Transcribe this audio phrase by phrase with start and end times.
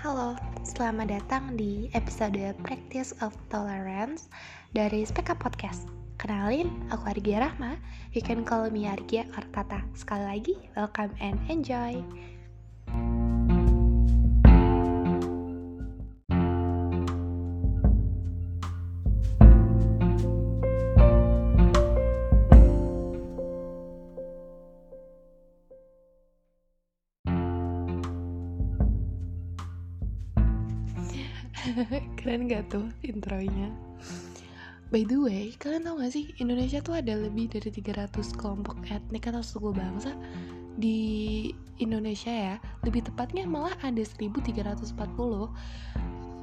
[0.00, 0.32] Halo,
[0.64, 4.32] selamat datang di episode Practice of Tolerance
[4.72, 5.92] dari Speka Podcast.
[6.16, 7.76] Kenalin, aku Argia Rahma.
[8.16, 9.84] You can call me Argia or Tata.
[9.92, 12.00] Sekali lagi, welcome and enjoy.
[32.18, 33.68] Keren gak tuh intronya?
[34.90, 39.30] By the way, kalian tau gak sih Indonesia tuh ada lebih dari 300 kelompok etnik
[39.30, 40.10] atau suku bangsa
[40.74, 41.46] di
[41.78, 42.56] Indonesia ya.
[42.82, 44.98] Lebih tepatnya malah ada 1340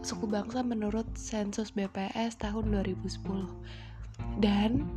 [0.06, 3.20] suku bangsa menurut sensus BPS tahun 2010
[4.40, 4.88] Dan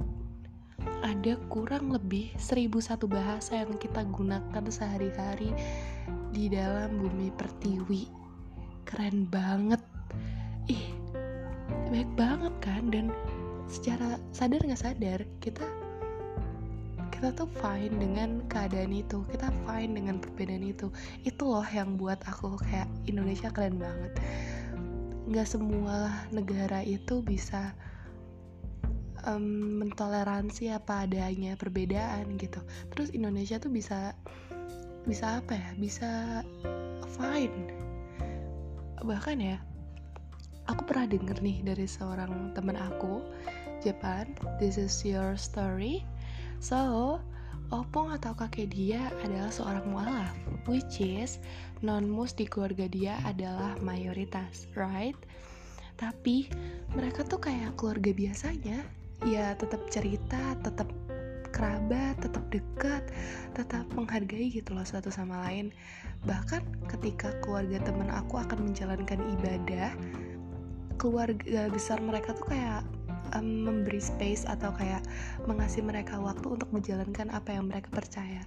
[1.02, 5.50] ada kurang lebih 1001 bahasa yang kita gunakan sehari-hari
[6.30, 8.06] di dalam bumi pertiwi.
[8.86, 9.82] Keren banget
[10.70, 10.82] ih
[11.90, 12.82] baik banget kan?
[12.88, 13.10] Dan
[13.66, 15.66] secara sadar nggak sadar kita
[17.10, 19.20] kita tuh fine dengan keadaan itu.
[19.28, 20.88] Kita fine dengan perbedaan itu.
[21.20, 24.16] Itu loh yang buat aku kayak Indonesia keren banget.
[25.28, 27.76] Nggak semua negara itu bisa
[29.28, 32.64] um, mentoleransi apa adanya perbedaan gitu.
[32.88, 34.16] Terus Indonesia tuh bisa
[35.04, 35.70] bisa apa ya?
[35.76, 36.40] Bisa
[37.20, 37.68] fine.
[39.04, 39.60] Bahkan ya
[40.70, 43.26] aku pernah denger nih dari seorang teman aku
[43.82, 44.30] Japan
[44.62, 46.06] this is your story.
[46.62, 47.18] So
[47.74, 50.30] opong atau kakek dia adalah seorang mualaf
[50.70, 51.42] which is
[51.82, 55.18] non-mus di keluarga dia adalah mayoritas right?
[55.98, 56.46] Tapi
[56.94, 58.78] mereka tuh kayak keluarga biasanya.
[59.26, 60.86] Ya tetap cerita tetap
[61.50, 63.02] kerabat, tetap dekat,
[63.58, 65.74] tetap menghargai gitu loh satu sama lain.
[66.24, 69.92] Bahkan ketika keluarga teman aku akan menjalankan ibadah,
[71.00, 72.84] keluarga besar mereka tuh kayak
[73.32, 75.00] um, memberi space atau kayak
[75.48, 78.44] mengasih mereka waktu untuk menjalankan apa yang mereka percaya.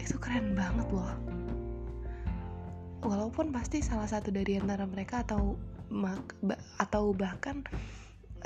[0.00, 1.12] Itu keren banget loh.
[3.04, 5.60] Walaupun pasti salah satu dari antara mereka atau
[6.80, 7.60] atau bahkan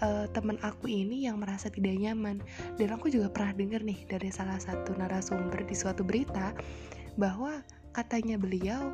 [0.03, 2.43] uh, teman aku ini yang merasa tidak nyaman.
[2.75, 6.51] Dan aku juga pernah dengar nih dari salah satu narasumber di suatu berita
[7.15, 7.63] bahwa
[7.95, 8.91] katanya beliau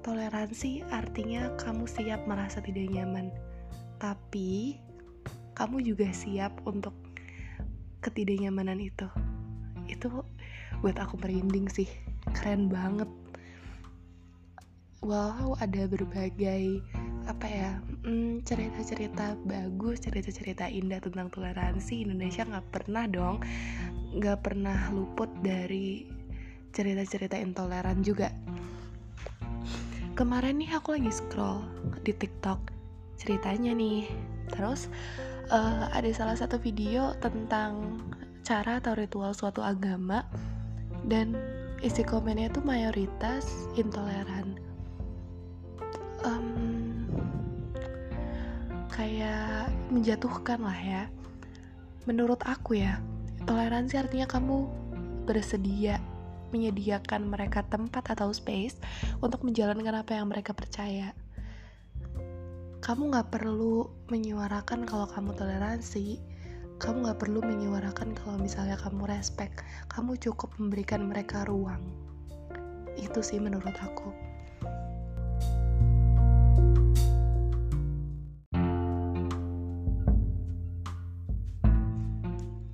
[0.00, 3.28] Toleransi artinya kamu siap merasa tidak nyaman,
[4.00, 4.80] tapi
[5.52, 6.96] kamu juga siap untuk
[8.00, 9.04] ketidaknyamanan itu.
[9.84, 10.24] Itu
[10.80, 11.88] buat aku merinding sih,
[12.32, 13.08] keren banget.
[15.04, 16.80] Wow, ada berbagai
[17.28, 23.44] apa ya hmm, cerita-cerita bagus, cerita-cerita indah tentang toleransi Indonesia nggak pernah dong,
[24.16, 26.08] nggak pernah luput dari
[26.72, 28.32] cerita-cerita intoleran juga
[30.20, 31.64] kemarin nih aku lagi scroll
[32.04, 32.60] di TikTok
[33.16, 34.04] ceritanya nih.
[34.52, 34.92] Terus
[35.48, 38.04] uh, ada salah satu video tentang
[38.44, 40.28] cara atau ritual suatu agama
[41.08, 41.32] dan
[41.80, 43.48] isi komennya tuh mayoritas
[43.80, 44.60] intoleran.
[46.20, 47.08] Um,
[48.92, 51.02] kayak menjatuhkan lah ya.
[52.04, 53.00] Menurut aku ya
[53.48, 54.68] toleransi artinya kamu
[55.24, 55.96] bersedia
[56.50, 58.78] menyediakan mereka tempat atau space
[59.18, 61.14] untuk menjalankan apa yang mereka percaya.
[62.80, 66.18] Kamu gak perlu menyuarakan kalau kamu toleransi,
[66.80, 69.60] kamu gak perlu menyuarakan kalau misalnya kamu respect,
[69.92, 71.84] kamu cukup memberikan mereka ruang.
[72.96, 74.30] Itu sih menurut aku.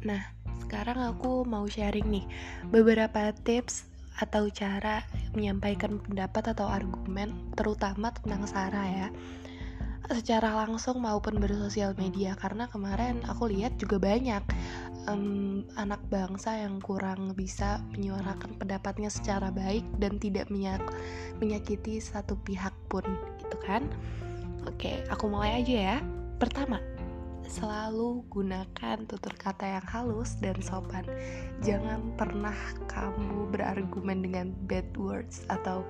[0.06, 0.35] Nah,
[0.66, 2.26] sekarang aku mau sharing nih
[2.74, 3.86] beberapa tips
[4.18, 9.08] atau cara menyampaikan pendapat atau argumen terutama tentang Sarah ya
[10.06, 12.38] secara langsung maupun bersosial media.
[12.38, 14.38] Karena kemarin aku lihat juga banyak
[15.10, 20.78] um, anak bangsa yang kurang bisa menyuarakan pendapatnya secara baik dan tidak menyak
[21.42, 23.02] menyakiti satu pihak pun
[23.42, 23.82] gitu kan?
[24.70, 25.98] Oke aku mulai aja ya.
[26.38, 26.78] Pertama
[27.46, 31.06] selalu gunakan tutur kata yang halus dan sopan.
[31.62, 32.54] Jangan pernah
[32.90, 35.86] kamu berargumen dengan bad words atau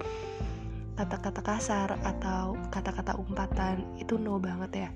[0.96, 3.84] kata-kata kasar atau kata-kata umpatan.
[3.96, 4.90] Itu no banget ya.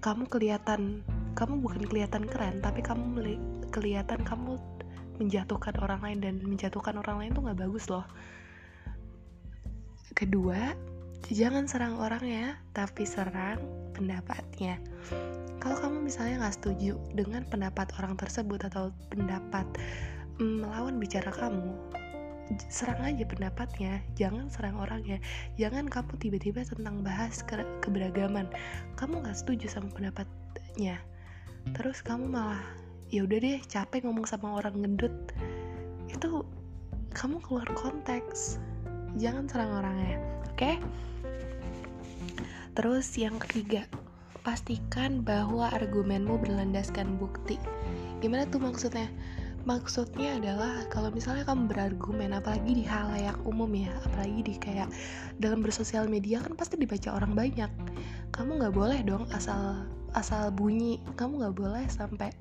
[0.00, 1.04] Kamu kelihatan,
[1.36, 3.36] kamu bukan kelihatan keren, tapi kamu
[3.68, 4.56] kelihatan kamu
[5.20, 8.08] menjatuhkan orang lain dan menjatuhkan orang lain tuh nggak bagus loh.
[10.16, 10.72] Kedua,
[11.28, 13.60] jangan serang orang ya, tapi serang
[13.92, 14.80] pendapatnya.
[15.60, 19.68] Kalau kamu misalnya nggak setuju dengan pendapat orang tersebut atau pendapat
[20.40, 21.76] mm, melawan bicara kamu
[22.72, 24.02] serang aja pendapatnya.
[24.18, 25.22] Jangan serang orangnya
[25.54, 28.48] jangan kamu tiba-tiba tentang bahas ke keberagaman.
[28.96, 30.98] Kamu nggak setuju sama pendapatnya.
[31.76, 32.64] Terus kamu malah
[33.12, 35.14] ya udah deh capek ngomong sama orang gendut.
[36.10, 36.48] Itu
[37.14, 38.58] kamu keluar konteks
[39.18, 40.18] jangan serang orangnya
[40.50, 40.72] oke?
[42.76, 43.88] Terus yang ketiga
[44.40, 47.60] pastikan bahwa argumenmu berlandaskan bukti.
[48.24, 49.08] Gimana tuh maksudnya?
[49.68, 54.88] Maksudnya adalah kalau misalnya kamu berargumen apalagi di halayak umum ya apalagi di kayak
[55.36, 57.68] dalam bersosial media kan pasti dibaca orang banyak.
[58.32, 59.84] Kamu nggak boleh dong asal
[60.16, 60.96] asal bunyi.
[61.12, 62.32] Kamu nggak boleh sampai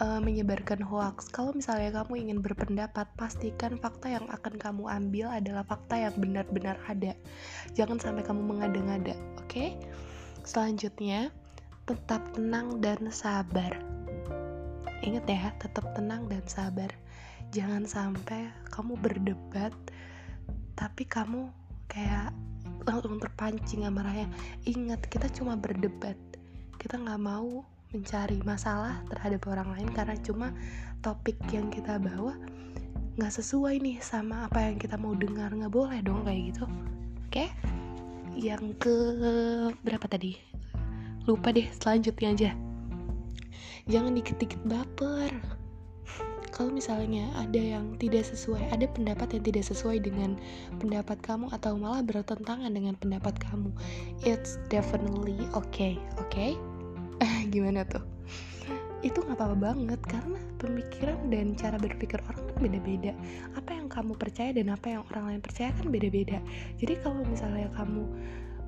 [0.00, 5.66] uh, menyebarkan hoax kalau misalnya kamu ingin berpendapat pastikan fakta yang akan kamu ambil adalah
[5.66, 7.12] fakta yang benar-benar ada
[7.76, 9.76] jangan sampai kamu mengada-ngada oke okay?
[10.46, 11.28] selanjutnya
[11.84, 13.74] tetap tenang dan sabar
[15.02, 16.86] Ingat ya, tetap tenang dan sabar.
[17.50, 19.74] Jangan sampai kamu berdebat,
[20.78, 21.50] tapi kamu
[21.90, 22.30] kayak
[22.86, 24.30] langsung terpancing amarahnya.
[24.62, 26.14] Ingat, kita cuma berdebat.
[26.78, 30.48] Kita nggak mau mencari masalah terhadap orang lain karena cuma
[31.04, 32.34] topik yang kita bawa
[33.20, 35.52] nggak sesuai nih sama apa yang kita mau dengar.
[35.52, 36.64] Nggak boleh dong kayak gitu.
[37.28, 37.52] Oke?
[38.32, 38.96] Yang ke
[39.84, 40.40] berapa tadi?
[41.28, 42.50] Lupa deh selanjutnya aja.
[43.84, 45.30] Jangan dikit-dikit baper.
[46.52, 50.36] Kalau misalnya ada yang tidak sesuai, ada pendapat yang tidak sesuai dengan
[50.76, 53.72] pendapat kamu atau malah bertentangan dengan pendapat kamu,
[54.20, 56.60] it's definitely okay, oke?
[57.54, 58.02] Gimana tuh?
[59.02, 63.12] Itu nggak apa-apa banget karena pemikiran dan cara berpikir orang kan beda-beda.
[63.58, 66.38] Apa yang kamu percaya dan apa yang orang lain percaya kan beda-beda.
[66.78, 68.06] Jadi kalau misalnya kamu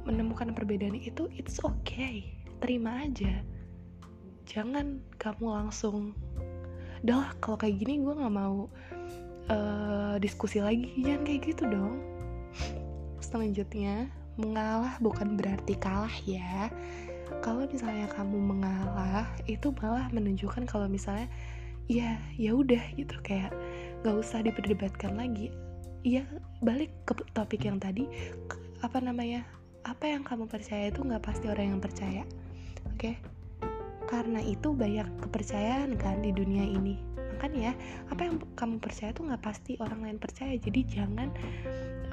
[0.04, 3.40] menemukan perbedaan itu, it's okay, terima aja
[4.44, 6.12] jangan kamu langsung
[7.04, 8.68] dah kalau kayak gini gue nggak mau
[9.48, 12.00] uh, diskusi lagi jangan kayak gitu dong
[13.20, 16.68] selanjutnya mengalah bukan berarti kalah ya
[17.40, 21.28] kalau misalnya kamu mengalah itu malah menunjukkan kalau misalnya
[21.90, 23.14] ya ya udah gitu.
[23.24, 23.52] Kayak
[24.02, 25.52] nggak usah diperdebatkan lagi.
[26.04, 26.24] Ya
[26.60, 28.08] balik ke topik yang tadi.
[28.84, 29.44] Apa namanya
[29.84, 32.24] apa yang kamu percaya itu nggak pasti orang yang percaya
[32.88, 33.00] oke?
[33.00, 33.16] Okay?
[34.14, 37.00] karena itu banyak kepercayaan kan di dunia ini
[37.52, 37.72] ya
[38.08, 41.28] apa yang kamu percaya tuh nggak pasti orang lain percaya jadi jangan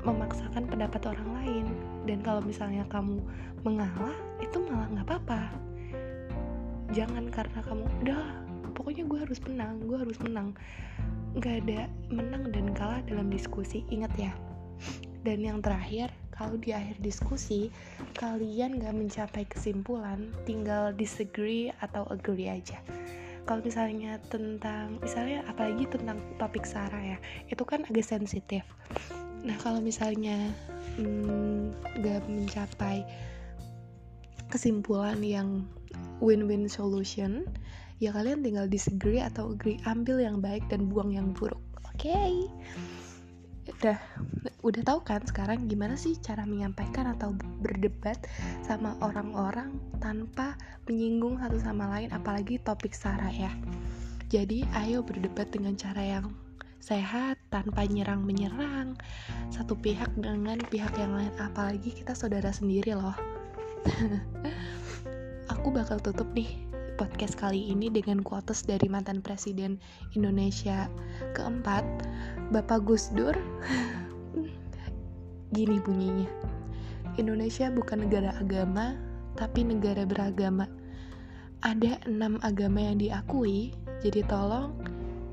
[0.01, 1.65] memaksakan pendapat orang lain.
[2.09, 3.21] Dan kalau misalnya kamu
[3.61, 5.41] mengalah itu malah nggak apa-apa.
[6.91, 8.23] Jangan karena kamu udah
[8.73, 10.57] pokoknya gue harus menang gue harus menang.
[11.37, 11.81] Nggak ada
[12.11, 13.85] menang dan kalah dalam diskusi.
[13.93, 14.33] Ingat ya.
[15.21, 17.69] Dan yang terakhir kalau di akhir diskusi
[18.17, 22.81] kalian gak mencapai kesimpulan tinggal disagree atau agree aja
[23.45, 27.17] kalau misalnya tentang misalnya apalagi tentang topik Sarah ya
[27.49, 28.63] itu kan agak sensitif
[29.41, 30.53] nah kalau misalnya
[31.01, 31.73] hmm,
[32.29, 33.01] mencapai
[34.53, 35.65] kesimpulan yang
[36.21, 37.47] win-win solution
[37.97, 42.45] ya kalian tinggal disagree atau agree ambil yang baik dan buang yang buruk oke okay?
[43.61, 43.97] Udah
[44.65, 48.17] udah tahu kan sekarang gimana sih cara menyampaikan atau berdebat
[48.65, 50.57] sama orang-orang tanpa
[50.89, 53.53] menyinggung satu sama lain apalagi topik sara ya?
[54.31, 56.33] Jadi ayo berdebat dengan cara yang
[56.81, 58.97] sehat tanpa nyerang menyerang
[59.53, 63.13] satu pihak dengan pihak yang lain apalagi kita saudara sendiri loh.
[65.53, 66.70] Aku bakal tutup nih
[67.01, 69.81] podcast kali ini dengan quotes dari mantan presiden
[70.13, 70.85] Indonesia
[71.33, 71.81] keempat,
[72.53, 73.33] Bapak Gus Dur.
[75.57, 76.29] Gini bunyinya.
[77.17, 78.93] Indonesia bukan negara agama,
[79.33, 80.69] tapi negara beragama.
[81.65, 83.73] Ada enam agama yang diakui,
[84.05, 84.77] jadi tolong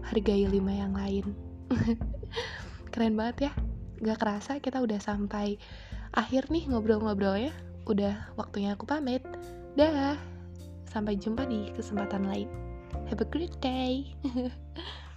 [0.09, 1.37] hargai lima yang lain.
[2.97, 3.53] Keren banget ya.
[4.09, 5.61] Gak kerasa kita udah sampai
[6.17, 7.53] akhir nih ngobrol-ngobrolnya.
[7.85, 9.21] Udah waktunya aku pamit.
[9.77, 10.38] Dah.
[10.89, 12.49] Sampai jumpa di kesempatan lain.
[13.13, 14.09] Have a great day.